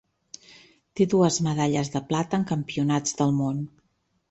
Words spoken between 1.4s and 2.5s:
medalles de plata en